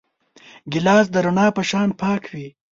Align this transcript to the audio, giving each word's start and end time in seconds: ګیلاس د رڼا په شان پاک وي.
ګیلاس 0.71 1.05
د 1.11 1.15
رڼا 1.25 1.47
په 1.55 1.61
شان 1.69 1.89
پاک 2.01 2.23
وي. 2.33 2.47